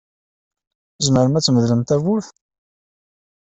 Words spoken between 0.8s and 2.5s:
Tzemrem ad tmedlem tawwurt?